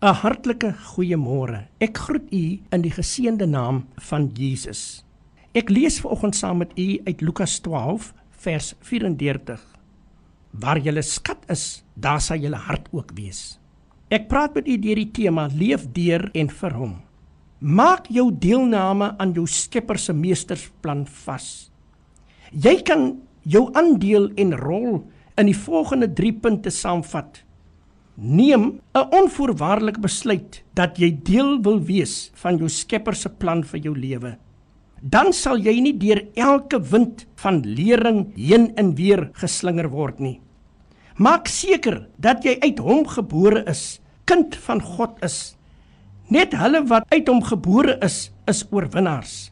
[0.00, 1.66] 'n Hartlike goeiemôre.
[1.76, 5.04] Ek groet u in die geseënde naam van Jesus.
[5.52, 9.60] Ek lees vanoggend saam met u uit Lukas 12 vers 34.
[10.56, 13.58] Waar julle skat is, daar sal julle hart ook wees.
[14.08, 16.96] Ek praat met u deur die tema leef deur en vir hom.
[17.60, 21.68] Maak jou deelname aan jou Skepper se meestersplan vas.
[22.52, 25.04] Jy kan jou aandeel en rol
[25.36, 27.44] in die volgende 3 punte saamvat.
[28.20, 33.80] Neem 'n onvoorwaardelike besluit dat jy deel wil wees van jou Skepper se plan vir
[33.80, 34.36] jou lewe.
[35.00, 40.40] Dan sal jy nie deur elke wind van lering heen en weer geslinger word nie.
[41.16, 45.56] Maak seker dat jy uit hom gebore is, kind van God is.
[46.28, 49.50] Net hulle wat uit hom gebore is, is oorwinnaars.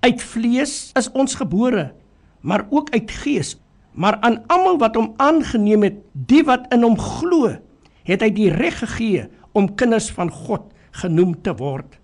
[0.00, 1.92] Uit vlees is ons gebore,
[2.42, 3.58] maar ook uit gees.
[3.92, 7.58] Maar aan almal wat hom aangeneem het, die wat in hom glo,
[8.08, 10.70] het hy die reg gegee om kinders van God
[11.02, 11.98] genoem te word.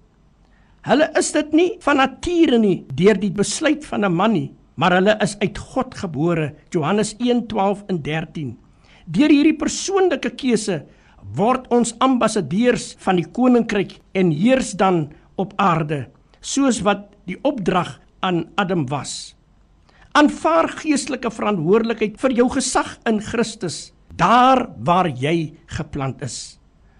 [0.88, 4.92] Hulle is dit nie van nature nie deur die besluit van 'n man nie, maar
[4.92, 6.54] hulle is uit God gebore.
[6.70, 8.56] Johannes 1:12 en 13.
[9.06, 10.86] Deur hierdie persoonlike keuse
[11.34, 16.08] word ons ambassadeurs van die koninkryk en heers dan op aarde,
[16.40, 19.34] soos wat die opdrag aan Adam was.
[20.12, 26.58] Aanvaar geestelike verantwoordelikheid vir jou gesag in Christus daar waar jy geplant is.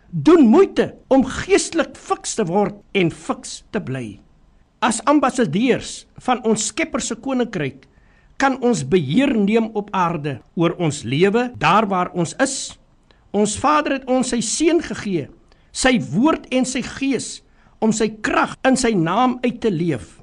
[0.08, 4.20] Doen moeite om geestelik fiks te word en fiks te bly.
[4.80, 7.88] As ambassadeurs van ons Skepper se koninkryk
[8.38, 12.78] kan ons beheer neem op aarde oor ons lewe daar waar ons is.
[13.34, 15.26] Ons Vader het ons sy seun gegee,
[15.74, 17.40] sy woord en sy gees
[17.82, 20.14] om sy krag in sy naam uit te leef.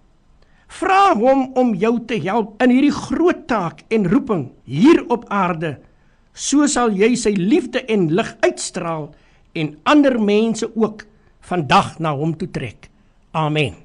[0.80, 5.75] Vra hom om jou te help in hierdie groot taak en roeping hier op aarde
[6.36, 9.09] so sal jy sy liefde en lig uitstraal
[9.55, 11.08] en ander mense ook
[11.47, 12.89] vandag na hom toe trek.
[13.31, 13.84] Amen.